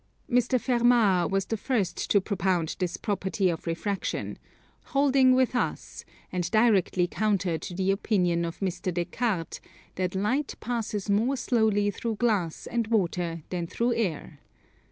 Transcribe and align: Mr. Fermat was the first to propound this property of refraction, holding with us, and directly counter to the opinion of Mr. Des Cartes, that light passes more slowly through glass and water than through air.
Mr. 0.27 0.59
Fermat 0.59 1.29
was 1.29 1.45
the 1.45 1.55
first 1.57 2.09
to 2.09 2.19
propound 2.19 2.75
this 2.79 2.97
property 2.97 3.49
of 3.51 3.67
refraction, 3.67 4.39
holding 4.85 5.35
with 5.35 5.55
us, 5.55 6.05
and 6.31 6.49
directly 6.49 7.05
counter 7.05 7.55
to 7.59 7.75
the 7.75 7.91
opinion 7.91 8.43
of 8.43 8.57
Mr. 8.61 8.91
Des 8.91 9.05
Cartes, 9.05 9.61
that 9.97 10.15
light 10.15 10.55
passes 10.59 11.07
more 11.07 11.37
slowly 11.37 11.91
through 11.91 12.15
glass 12.15 12.65
and 12.65 12.87
water 12.87 13.43
than 13.51 13.67
through 13.67 13.93
air. 13.93 14.39